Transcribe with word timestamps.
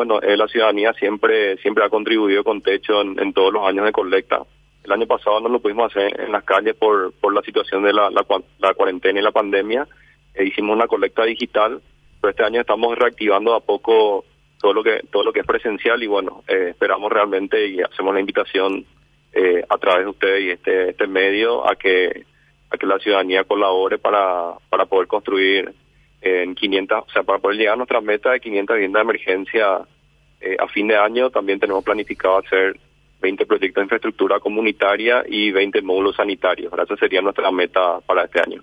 bueno, 0.00 0.18
la 0.18 0.48
ciudadanía 0.48 0.94
siempre 0.94 1.58
siempre 1.58 1.84
ha 1.84 1.90
contribuido 1.90 2.42
con 2.42 2.62
techo 2.62 3.02
en, 3.02 3.34
todos 3.34 3.52
los 3.52 3.68
años 3.68 3.84
de 3.84 3.92
colecta. 3.92 4.40
El 4.82 4.92
año 4.92 5.06
pasado 5.06 5.40
no 5.40 5.50
lo 5.50 5.60
pudimos 5.60 5.94
hacer 5.94 6.18
en 6.18 6.32
las 6.32 6.42
calles 6.44 6.74
por, 6.74 7.12
por 7.20 7.34
la 7.34 7.42
situación 7.42 7.82
de 7.82 7.92
la, 7.92 8.08
la, 8.08 8.72
cuarentena 8.72 9.20
y 9.20 9.22
la 9.22 9.30
pandemia. 9.30 9.86
E 10.32 10.46
hicimos 10.46 10.74
una 10.74 10.86
colecta 10.86 11.24
digital, 11.24 11.82
pero 12.18 12.30
este 12.30 12.42
año 12.42 12.62
estamos 12.62 12.96
reactivando 12.96 13.54
a 13.54 13.60
poco 13.60 14.24
todo 14.58 14.72
lo 14.72 14.82
que 14.82 15.02
todo 15.12 15.22
lo 15.22 15.34
que 15.34 15.40
es 15.40 15.46
presencial 15.46 16.02
y 16.02 16.06
bueno, 16.06 16.44
eh, 16.48 16.68
esperamos 16.70 17.12
realmente 17.12 17.68
y 17.68 17.82
hacemos 17.82 18.14
la 18.14 18.20
invitación 18.20 18.86
eh, 19.34 19.62
a 19.68 19.76
través 19.76 20.04
de 20.04 20.10
ustedes 20.12 20.42
y 20.44 20.50
este 20.52 20.90
este 20.92 21.06
medio 21.08 21.68
a 21.68 21.76
que 21.76 22.24
a 22.70 22.78
que 22.78 22.86
la 22.86 22.98
ciudadanía 23.00 23.44
colabore 23.44 23.98
para 23.98 24.54
para 24.70 24.86
poder 24.86 25.08
construir 25.08 25.74
en 26.20 26.54
500, 26.54 27.04
o 27.06 27.10
sea, 27.12 27.22
para 27.22 27.38
poder 27.38 27.58
llegar 27.58 27.74
a 27.74 27.76
nuestra 27.76 28.00
meta 28.00 28.32
de 28.32 28.40
500 28.40 28.74
viviendas 28.74 29.00
de 29.00 29.04
emergencia 29.04 29.78
eh, 30.40 30.56
a 30.58 30.68
fin 30.68 30.88
de 30.88 30.96
año, 30.96 31.30
también 31.30 31.58
tenemos 31.58 31.84
planificado 31.84 32.38
hacer 32.38 32.78
20 33.20 33.46
proyectos 33.46 33.80
de 33.80 33.84
infraestructura 33.84 34.40
comunitaria 34.40 35.24
y 35.28 35.50
20 35.50 35.82
módulos 35.82 36.16
sanitarios. 36.16 36.72
Esa 36.72 36.96
sería 36.96 37.20
nuestra 37.20 37.50
meta 37.50 38.00
para 38.06 38.24
este 38.24 38.40
año. 38.40 38.62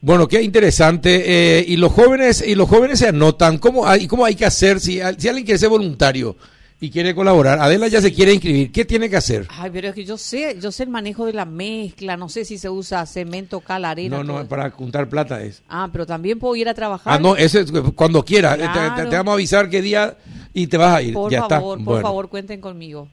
Bueno, 0.00 0.28
qué 0.28 0.42
interesante. 0.42 1.58
Eh, 1.58 1.64
y 1.66 1.76
los 1.76 1.92
jóvenes 1.92 2.46
y 2.46 2.54
los 2.54 2.68
jóvenes 2.68 2.98
se 2.98 3.08
anotan. 3.08 3.58
¿Cómo 3.58 3.86
hay, 3.86 4.06
cómo 4.06 4.24
hay 4.24 4.34
que 4.34 4.44
hacer 4.44 4.78
si, 4.78 5.00
si 5.18 5.28
alguien 5.28 5.44
quiere 5.44 5.58
ser 5.58 5.68
voluntario 5.68 6.36
y 6.78 6.90
quiere 6.90 7.14
colaborar? 7.14 7.58
Adela 7.58 7.88
ya 7.88 8.00
se 8.00 8.12
quiere 8.12 8.34
inscribir. 8.34 8.70
¿Qué 8.70 8.84
tiene 8.84 9.08
que 9.08 9.16
hacer? 9.16 9.46
Ay, 9.48 9.70
pero 9.72 9.88
es 9.88 9.94
que 9.94 10.04
yo 10.04 10.18
sé, 10.18 10.56
yo 10.60 10.70
sé 10.70 10.82
el 10.82 10.90
manejo 10.90 11.24
de 11.24 11.32
la 11.32 11.46
mezcla. 11.46 12.16
No 12.16 12.28
sé 12.28 12.44
si 12.44 12.58
se 12.58 12.68
usa 12.68 13.06
cemento, 13.06 13.60
cal, 13.60 13.84
arena. 13.84 14.18
No, 14.22 14.24
no, 14.24 14.46
para 14.46 14.70
juntar 14.70 15.08
plata 15.08 15.42
es. 15.42 15.62
Ah, 15.68 15.88
pero 15.90 16.04
también 16.04 16.38
puedo 16.38 16.54
ir 16.54 16.68
a 16.68 16.74
trabajar. 16.74 17.14
Ah, 17.14 17.18
no, 17.18 17.34
ese 17.34 17.60
es 17.60 17.72
cuando 17.94 18.22
quiera. 18.24 18.56
Te, 18.56 19.16
vamos 19.16 19.32
a 19.32 19.34
avisar 19.34 19.70
qué 19.70 19.80
día 19.80 20.18
y 20.52 20.66
te 20.66 20.76
vas 20.76 20.96
a 20.96 21.02
ir. 21.02 21.14
Por 21.14 21.32
ya 21.32 21.48
favor, 21.48 21.82
por 21.82 22.02
favor, 22.02 22.28
cuenten 22.28 22.60
conmigo. 22.60 23.08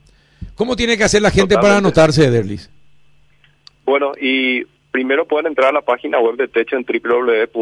¿Cómo 0.55 0.76
tiene 0.76 0.98
que 0.98 1.05
hacer 1.05 1.21
la 1.21 1.32
gente 1.32 1.55
para 1.55 1.77
anotarse, 1.77 2.30
Derlis? 2.30 2.70
Bueno, 3.85 4.12
y 4.20 4.65
primero 4.91 5.26
pueden 5.26 5.48
entrar 5.48 5.70
a 5.70 5.74
la 5.74 5.82
página 5.82 6.20
web 6.20 6.35
de 6.35 6.49
Techo 6.49 6.76
en 6.76 6.85
www.techo.org, 6.85 7.54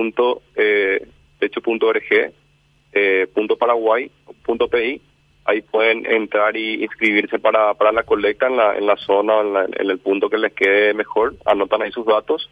Ahí 5.52 5.62
pueden 5.62 6.06
entrar 6.06 6.56
y 6.56 6.84
inscribirse 6.84 7.40
para, 7.40 7.74
para 7.74 7.92
la 7.92 8.04
colecta 8.04 8.48
en 8.48 8.58
la, 8.58 8.78
en 8.78 8.86
la 8.86 8.96
zona, 8.98 9.42
en, 9.42 9.74
en 9.78 9.90
el 9.90 10.00
punto 10.00 10.30
que 10.30 10.38
les 10.38 10.54
quede 10.54 10.94
mejor. 10.94 11.36
Anotan 11.46 11.82
ahí 11.82 11.92
sus 11.92 12.06
datos. 12.06 12.50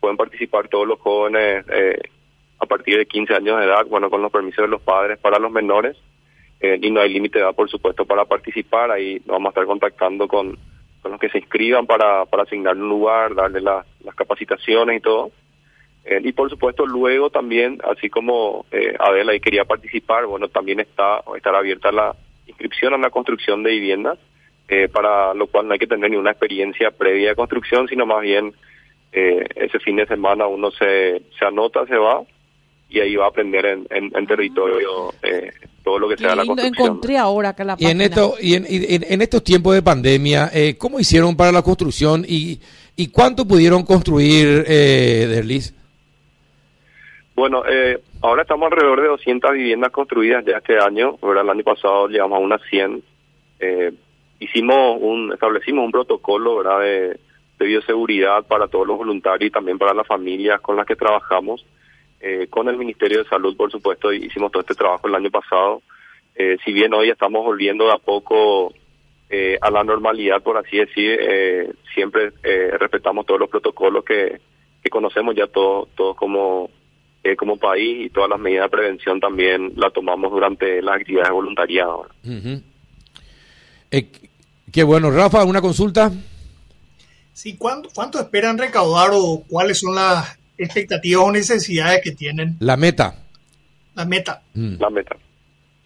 Pueden 0.00 0.16
participar 0.16 0.68
todos 0.68 0.86
los 0.86 0.98
jóvenes 0.98 1.64
eh, 1.72 2.00
a 2.58 2.66
partir 2.66 2.98
de 2.98 3.06
15 3.06 3.34
años 3.34 3.58
de 3.58 3.66
edad, 3.66 3.86
bueno, 3.86 4.10
con 4.10 4.22
los 4.22 4.32
permisos 4.32 4.64
de 4.64 4.68
los 4.68 4.82
padres 4.82 5.18
para 5.18 5.38
los 5.38 5.50
menores. 5.50 5.96
Eh, 6.60 6.78
y 6.82 6.90
no 6.90 7.00
hay 7.00 7.12
límite 7.12 7.38
de 7.38 7.44
edad, 7.44 7.54
por 7.54 7.70
supuesto, 7.70 8.04
para 8.04 8.24
participar. 8.24 8.90
Ahí 8.90 9.22
vamos 9.26 9.46
a 9.46 9.50
estar 9.50 9.64
contactando 9.64 10.28
con 10.28 10.58
con 11.00 11.12
los 11.12 11.20
que 11.20 11.28
se 11.30 11.38
inscriban 11.38 11.86
para, 11.86 12.26
para 12.26 12.42
asignarle 12.42 12.82
un 12.82 12.88
lugar, 12.88 13.34
darle 13.34 13.60
las 13.60 13.84
capacitaciones 14.14 14.98
y 14.98 15.00
todo. 15.00 15.30
Eh, 16.04 16.20
y 16.22 16.32
por 16.32 16.48
supuesto 16.48 16.86
luego 16.86 17.30
también, 17.30 17.78
así 17.84 18.08
como 18.08 18.64
eh, 18.70 18.94
Adela 18.98 19.34
y 19.34 19.40
quería 19.40 19.64
participar, 19.64 20.26
bueno, 20.26 20.48
también 20.48 20.80
está 20.80 21.22
estará 21.36 21.58
abierta 21.58 21.92
la 21.92 22.16
inscripción 22.60 22.94
a 22.94 22.98
la 22.98 23.10
construcción 23.10 23.62
de 23.62 23.70
viviendas, 23.70 24.18
eh, 24.68 24.88
para 24.88 25.34
lo 25.34 25.46
cual 25.46 25.66
no 25.66 25.72
hay 25.72 25.78
que 25.78 25.86
tener 25.86 26.10
ni 26.10 26.16
una 26.16 26.30
experiencia 26.30 26.90
previa 26.90 27.30
de 27.30 27.34
construcción, 27.34 27.88
sino 27.88 28.06
más 28.06 28.20
bien 28.20 28.52
eh, 29.12 29.44
ese 29.56 29.78
fin 29.80 29.96
de 29.96 30.06
semana 30.06 30.46
uno 30.46 30.70
se, 30.70 31.22
se 31.38 31.44
anota, 31.44 31.86
se 31.86 31.96
va 31.96 32.22
y 32.90 33.00
ahí 33.00 33.16
va 33.16 33.26
a 33.26 33.28
aprender 33.28 33.64
en, 33.66 33.86
en, 33.90 34.26
territorio 34.26 35.12
eh, 35.22 35.50
todo 35.84 35.98
lo 35.98 36.08
que 36.08 36.16
sea 36.16 36.34
la 36.34 36.44
construcción. 36.44 36.74
encontré 36.74 37.16
ahora 37.16 37.54
que 37.54 37.64
la 37.64 37.76
y 37.78 37.86
en 37.86 38.00
esto 38.00 38.34
y 38.40 38.54
en, 38.54 38.66
en, 38.68 39.22
estos 39.22 39.44
tiempos 39.44 39.74
de 39.74 39.82
pandemia 39.82 40.50
eh, 40.52 40.76
cómo 40.76 40.98
hicieron 40.98 41.36
para 41.36 41.52
la 41.52 41.62
construcción 41.62 42.24
y 42.28 42.60
y 42.96 43.06
cuánto 43.08 43.46
pudieron 43.46 43.84
construir 43.84 44.64
eh, 44.66 45.26
Derlis 45.28 45.72
bueno 47.40 47.64
eh, 47.66 47.98
ahora 48.22 48.42
estamos 48.42 48.70
alrededor 48.70 49.00
de 49.00 49.08
200 49.08 49.52
viviendas 49.52 49.90
construidas 49.90 50.44
ya 50.44 50.58
este 50.58 50.78
año 50.78 51.16
¿verdad? 51.22 51.44
el 51.44 51.50
año 51.50 51.64
pasado 51.64 52.08
llegamos 52.08 52.36
a 52.36 52.40
unas 52.40 52.62
100 52.70 53.02
eh, 53.60 53.92
hicimos 54.38 54.98
un 55.00 55.32
establecimos 55.32 55.84
un 55.84 55.92
protocolo 55.92 56.56
verdad 56.58 56.80
de, 56.80 57.20
bioseguridad 57.58 58.46
para 58.46 58.68
todos 58.68 58.86
los 58.86 58.96
voluntarios 58.96 59.48
y 59.48 59.52
también 59.52 59.76
para 59.76 59.92
las 59.92 60.06
familias 60.06 60.62
con 60.62 60.76
las 60.76 60.86
que 60.86 60.96
trabajamos 60.96 61.64
eh, 62.20 62.48
con 62.50 62.68
el 62.68 62.76
Ministerio 62.76 63.22
de 63.22 63.28
Salud, 63.30 63.56
por 63.56 63.70
supuesto, 63.70 64.12
hicimos 64.12 64.52
todo 64.52 64.60
este 64.60 64.74
trabajo 64.74 65.08
el 65.08 65.14
año 65.14 65.30
pasado. 65.30 65.80
Eh, 66.34 66.58
si 66.64 66.72
bien 66.72 66.92
hoy 66.92 67.08
estamos 67.08 67.42
volviendo 67.42 67.86
de 67.86 67.92
a 67.92 67.98
poco 67.98 68.74
eh, 69.30 69.56
a 69.60 69.70
la 69.70 69.82
normalidad, 69.82 70.42
por 70.42 70.58
así 70.58 70.76
decir, 70.76 71.74
siempre 71.94 72.30
respetamos 72.78 73.24
todos 73.24 73.40
los 73.40 73.48
protocolos 73.48 74.04
que, 74.04 74.38
que 74.82 74.90
conocemos 74.90 75.34
ya 75.34 75.46
todos 75.46 75.88
todo 75.94 76.14
como, 76.14 76.68
como 77.36 77.56
país 77.56 78.06
y 78.06 78.10
todas 78.10 78.30
las 78.30 78.40
medidas 78.40 78.64
de 78.64 78.76
prevención 78.76 79.20
también 79.20 79.72
la 79.76 79.90
tomamos 79.90 80.30
durante 80.30 80.82
las 80.82 80.96
actividades 80.96 81.28
de 81.28 81.34
voluntariado. 81.34 82.06
qué 84.72 84.82
bueno. 84.84 85.10
Rafa, 85.10 85.44
¿una 85.44 85.60
consulta? 85.60 86.10
Sí, 87.32 87.56
¿cuánto, 87.56 87.88
¿cuánto 87.94 88.18
esperan 88.20 88.58
recaudar 88.58 89.10
o 89.12 89.44
cuáles 89.48 89.80
son 89.80 89.94
las 89.94 90.40
expectativas 90.60 91.24
o 91.24 91.32
necesidades 91.32 92.00
que 92.02 92.12
tienen. 92.12 92.56
La 92.60 92.76
meta. 92.76 93.14
La 93.94 94.04
meta. 94.04 94.42
Mm. 94.54 94.74
La 94.78 94.90
meta. 94.90 95.16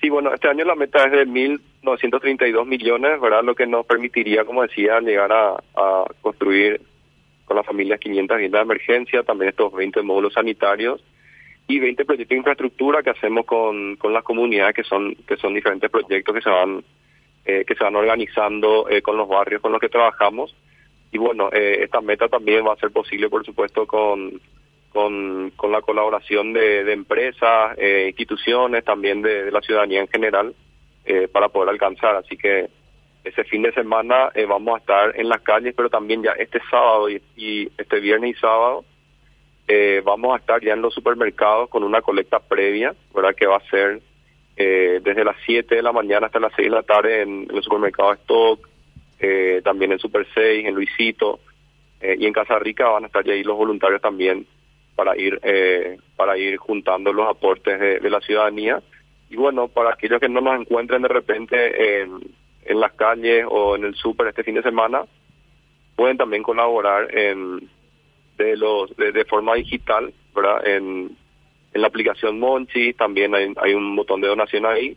Sí, 0.01 0.11
bueno, 0.11 0.35
este 0.35 0.49
año 0.49 0.65
la 0.65 0.75
meta 0.75 1.05
es 1.05 1.13
de 1.13 1.27
1.932 1.27 2.67
millones, 2.67 3.21
¿verdad? 3.21 3.43
Lo 3.43 3.55
que 3.55 3.67
nos 3.67 3.87
permitiría, 3.87 4.45
como 4.45 4.63
decía, 4.63 5.01
llegar 5.01 5.33
a, 5.33 5.57
construir 6.21 6.81
con 7.45 7.57
las 7.57 7.67
familias 7.67 8.01
500 8.01 8.37
viviendas 8.37 8.61
de 8.61 8.65
emergencia, 8.65 9.23
también 9.23 9.51
estos 9.51 9.73
20 9.73 10.03
módulos 10.03 10.33
sanitarios 10.33 11.03
y 11.67 11.79
20 11.79 12.05
proyectos 12.05 12.31
de 12.31 12.37
infraestructura 12.37 13.03
que 13.03 13.11
hacemos 13.11 13.47
con, 13.47 13.97
con 13.97 14.13
las 14.13 14.23
comunidades, 14.23 14.75
que 14.75 14.85
son 14.85 15.15
que 15.27 15.37
son 15.37 15.55
diferentes 15.55 15.91
proyectos 15.91 16.35
que 16.35 16.43
se 16.43 16.51
van 16.51 16.85
eh, 17.45 17.65
que 17.67 17.75
se 17.75 17.85
van 17.85 17.97
organizando 17.97 18.89
eh, 18.89 19.03
con 19.03 19.17
los 19.17 19.29
barrios 19.29 19.61
con 19.61 19.73
los 19.73 19.81
que 19.81 19.89
trabajamos. 19.89 20.55
Y 21.13 21.19
bueno, 21.19 21.49
eh, 21.53 21.79
esta 21.83 22.01
meta 22.01 22.29
también 22.29 22.67
va 22.67 22.73
a 22.73 22.77
ser 22.77 22.91
posible, 22.91 23.29
por 23.29 23.45
supuesto, 23.45 23.87
con 23.87 24.41
con, 24.95 25.51
con 25.57 25.73
la 25.73 25.83
colaboración 25.83 26.53
de, 26.53 26.91
empresas, 26.93 27.77
eh, 27.77 28.07
instituciones, 28.09 28.85
también 28.85 29.23
de, 29.23 29.51
la 29.51 29.61
ciudadanía 29.61 30.01
en 30.01 30.09
general, 30.09 30.55
eh, 31.05 31.27
para 31.27 31.49
poder 31.49 31.71
alcanzar. 31.71 32.15
Así 32.15 32.37
que 32.37 32.71
ese 33.25 33.43
fin 33.45 33.63
de 33.63 33.73
semana 33.73 34.31
eh, 34.35 34.47
vamos 34.47 34.77
a 34.77 34.79
estar 34.79 35.21
en 35.21 35.29
las 35.29 35.41
calles, 35.43 35.75
pero 35.77 35.91
también 35.91 36.23
ya 36.23 36.31
este 36.33 36.61
sábado 36.71 37.11
y, 37.11 37.71
este 37.77 37.99
viernes 37.99 38.37
y 38.37 38.41
sábado 38.41 38.85
vamos 40.05 40.35
a 40.35 40.39
estar 40.39 40.63
ya 40.63 40.75
en 40.75 40.83
los 40.83 40.95
supermercados 40.95 41.69
con 41.71 41.83
una 41.85 42.03
colecta 42.03 42.39
previa, 42.39 42.95
¿verdad? 43.15 43.35
Que 43.35 43.47
va 43.47 43.57
a 43.57 43.71
ser 43.71 44.03
desde 44.57 45.25
las 45.25 45.37
7 45.47 45.75
de 45.75 45.83
la 45.83 45.93
mañana 45.93 46.27
hasta 46.27 46.39
las 46.39 46.53
6 46.55 46.69
de 46.69 46.75
la 46.77 46.83
tarde 46.83 47.23
en, 47.23 47.47
en 47.49 47.57
los 47.57 47.65
supermercados 47.65 48.19
Stock, 48.21 48.69
también 49.65 49.93
en 49.93 49.99
Super 49.99 50.27
6, 50.35 50.67
en 50.67 50.75
Luisito. 50.75 51.41
y 52.03 52.27
en 52.27 52.33
Casa 52.33 52.59
Rica 52.59 52.89
van 52.89 53.05
a 53.05 53.07
estar 53.07 53.25
ya 53.25 53.33
ahí 53.33 53.43
los 53.43 53.57
voluntarios 53.57 54.01
también 54.01 54.47
para 54.95 55.17
ir 55.17 55.41
eh, 55.43 55.99
para 56.17 56.39
ir 56.39 56.57
juntando 56.57 57.13
los 57.13 57.29
aportes 57.29 57.79
de, 57.81 58.11
la 58.11 58.21
ciudadanía 58.21 58.83
y 59.31 59.37
bueno 59.37 59.69
para 59.69 59.93
aquellos 59.93 60.21
que 60.21 60.29
no 60.29 60.41
nos 60.41 60.61
encuentren 60.61 61.03
de 61.03 61.09
repente 61.09 62.03
en, 62.03 62.21
en 62.65 62.81
las 62.81 62.93
calles 62.93 63.45
o 63.49 63.77
en 63.77 63.85
el 63.85 63.95
súper 63.95 64.29
este 64.29 64.45
fin 64.45 64.55
de 64.55 64.63
semana 64.63 65.05
pueden 65.97 66.17
también 66.17 66.43
colaborar 66.43 67.15
en 67.17 67.69
de 68.37 68.57
los 68.57 68.95
de, 68.97 69.25
forma 69.25 69.55
digital 69.55 70.13
verdad 70.35 70.67
en, 70.67 71.17
en 71.73 71.81
la 71.81 71.87
aplicación 71.87 72.39
Monchi 72.39 72.93
también 72.95 73.35
hay, 73.35 73.53
hay 73.57 73.75
un 73.75 73.95
botón 73.97 74.21
de 74.21 74.29
donación 74.29 74.67
ahí 74.67 74.97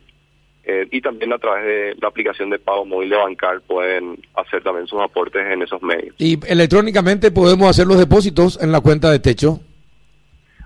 eh, 0.64 0.86
y 0.90 1.00
también 1.00 1.32
a 1.32 1.38
través 1.38 1.64
de 1.64 1.96
la 2.00 2.08
aplicación 2.08 2.50
de 2.50 2.58
pago 2.58 2.84
móvil 2.84 3.10
de 3.10 3.16
Bancar 3.16 3.60
pueden 3.62 4.18
hacer 4.34 4.62
también 4.62 4.86
sus 4.86 5.00
aportes 5.00 5.46
en 5.50 5.62
esos 5.62 5.80
medios. 5.82 6.14
Y 6.18 6.38
electrónicamente 6.46 7.30
podemos 7.30 7.70
hacer 7.70 7.86
los 7.86 7.98
depósitos 7.98 8.62
en 8.62 8.70
la 8.70 8.80
cuenta 8.80 9.10
de 9.10 9.18
techo. 9.18 9.60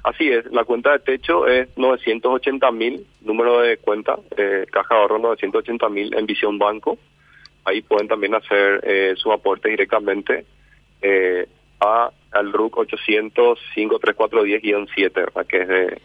Así 0.03 0.29
es, 0.29 0.45
la 0.51 0.65
cuenta 0.65 0.93
de 0.93 0.99
techo 0.99 1.47
es 1.47 1.69
980 1.77 2.73
mil, 2.73 3.07
número 3.21 3.61
de 3.61 3.77
cuenta, 3.77 4.17
eh, 4.37 4.67
caja 4.73 4.97
de 4.97 5.01
ahorro 5.01 5.19
980 5.21 5.89
mil 5.91 6.13
en 6.15 6.27
Visión 6.27 6.59
Banco. 6.59 6.99
Ahí 7.65 7.83
pueden 7.83 8.09
también 8.09 8.35
hacer 8.35 8.81
eh, 8.83 9.15
su 9.17 9.31
aporte 9.31 9.69
directamente 9.69 10.45
eh, 11.01 11.47
a 11.81 12.11
al 12.33 12.53
RUC 12.53 12.79
800 12.79 13.59
53410 13.75 15.31
para 15.33 15.47
que 15.47 15.63
es 15.63 15.69
de, 15.69 16.03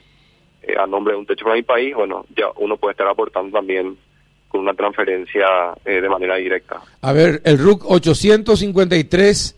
eh, 0.64 0.76
a 0.78 0.88
nombre 0.88 1.14
de 1.14 1.20
un 1.20 1.26
techo 1.26 1.46
para 1.46 1.56
mi 1.56 1.64
país. 1.64 1.96
Bueno, 1.96 2.26
ya 2.36 2.46
uno 2.58 2.78
puede 2.78 2.92
estar 2.92 3.08
aportando 3.08 3.58
también 3.58 3.98
con 4.48 4.62
una 4.62 4.74
transferencia 4.74 5.46
eh, 5.86 6.02
de 6.02 6.10
manera 6.10 6.36
directa. 6.36 6.82
A 7.02 7.14
ver, 7.14 7.42
el 7.44 7.58
RUC 7.58 7.84
853 7.86 9.56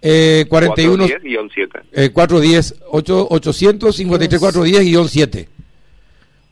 eh, 0.00 0.46
41 0.48 1.06
410 1.06 1.52
7. 1.54 1.80
Eh, 1.92 2.10
410 2.10 2.82
8, 2.90 3.26
853 3.30 4.40
410 4.40 5.10
7. 5.10 5.48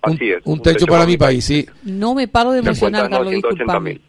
Así 0.03 0.31
es. 0.31 0.39
Un, 0.45 0.63
techo, 0.63 0.87
para, 0.87 1.07
mi 1.07 1.17
país, 1.17 1.45
sí. 1.45 1.67
No 1.83 2.15
me 2.15 2.29
paro 2.29 2.53
de 2.53 2.61
emocionar, 2.61 3.11
Carlos, 3.11 3.27
980 3.27 3.49
disculpame. 3.49 3.91
mil. 3.91 4.01